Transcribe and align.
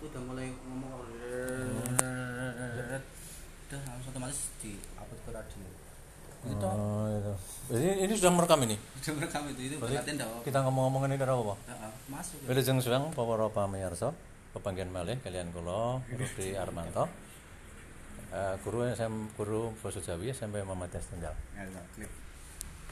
waktu 0.00 0.16
udah 0.16 0.22
mulai 0.32 0.48
ngomong 0.48 0.96
udah 3.68 3.80
langsung 3.84 4.10
otomatis 4.16 4.48
di 4.64 4.80
upload 4.96 5.20
ke 5.20 5.30
radio 5.36 5.60
gitu. 6.40 6.64
Oh, 6.72 7.04
itu. 7.04 7.34
Jadi 7.68 8.08
ini 8.08 8.12
sudah 8.16 8.32
merekam 8.32 8.64
ini. 8.64 8.80
Sudah 8.96 9.20
merekam 9.20 9.44
itu 9.52 9.60
itu 9.60 9.76
Berarti 9.76 10.16
kita 10.48 10.58
ngomong-ngomongin 10.64 11.12
ini 11.12 11.20
karo 11.20 11.44
apa? 11.44 11.54
Heeh, 11.68 11.92
masuk 12.08 12.40
ya. 12.40 12.48
Wilujeng 12.48 12.80
suang 12.80 13.12
para 13.12 13.46
pamirsa, 13.52 14.16
pepanggihan 14.56 14.88
malih 14.88 15.20
kalian 15.20 15.52
kula 15.52 16.00
Rudi 16.08 16.56
Armanto. 16.56 17.04
Uh, 18.32 18.56
guru 18.64 18.88
SM 18.88 19.36
guru 19.36 19.76
basa 19.84 20.00
Jawi 20.00 20.32
SMP 20.32 20.64
Muhammadiyah 20.64 21.04
Tunggal. 21.12 21.36
Ya, 21.52 21.68
klik 21.92 22.08